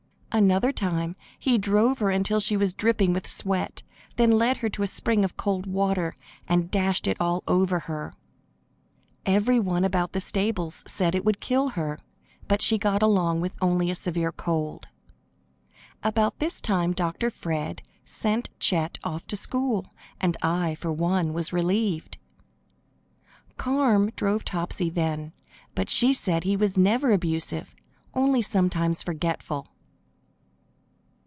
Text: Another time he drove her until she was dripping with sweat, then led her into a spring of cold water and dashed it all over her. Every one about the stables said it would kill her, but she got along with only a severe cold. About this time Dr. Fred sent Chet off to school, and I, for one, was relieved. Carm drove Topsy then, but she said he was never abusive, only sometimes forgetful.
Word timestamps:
Another 0.33 0.71
time 0.71 1.17
he 1.37 1.57
drove 1.57 1.99
her 1.99 2.09
until 2.09 2.39
she 2.39 2.55
was 2.55 2.73
dripping 2.73 3.11
with 3.11 3.27
sweat, 3.27 3.83
then 4.15 4.31
led 4.31 4.55
her 4.57 4.67
into 4.67 4.81
a 4.81 4.87
spring 4.87 5.25
of 5.25 5.35
cold 5.35 5.65
water 5.65 6.15
and 6.47 6.71
dashed 6.71 7.05
it 7.05 7.19
all 7.19 7.43
over 7.49 7.79
her. 7.79 8.13
Every 9.25 9.59
one 9.59 9.83
about 9.83 10.13
the 10.13 10.21
stables 10.21 10.85
said 10.87 11.15
it 11.15 11.25
would 11.25 11.41
kill 11.41 11.67
her, 11.71 11.99
but 12.47 12.61
she 12.61 12.77
got 12.77 13.01
along 13.01 13.41
with 13.41 13.57
only 13.61 13.91
a 13.91 13.93
severe 13.93 14.31
cold. 14.31 14.87
About 16.01 16.39
this 16.39 16.61
time 16.61 16.93
Dr. 16.93 17.29
Fred 17.29 17.81
sent 18.05 18.49
Chet 18.57 18.97
off 19.03 19.27
to 19.27 19.35
school, 19.35 19.93
and 20.21 20.37
I, 20.41 20.75
for 20.75 20.93
one, 20.93 21.33
was 21.33 21.51
relieved. 21.51 22.17
Carm 23.57 24.11
drove 24.11 24.45
Topsy 24.45 24.89
then, 24.89 25.33
but 25.75 25.89
she 25.89 26.13
said 26.13 26.45
he 26.45 26.55
was 26.55 26.77
never 26.77 27.11
abusive, 27.11 27.75
only 28.13 28.41
sometimes 28.41 29.03
forgetful. 29.03 29.67